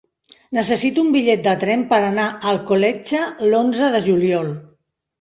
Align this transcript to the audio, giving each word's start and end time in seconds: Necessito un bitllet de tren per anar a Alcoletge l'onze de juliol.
Necessito 0.57 1.03
un 1.07 1.11
bitllet 1.17 1.43
de 1.49 1.53
tren 1.65 1.85
per 1.93 2.01
anar 2.07 2.27
a 2.31 2.41
Alcoletge 2.55 3.23
l'onze 3.55 3.95
de 3.99 4.05
juliol. 4.11 4.55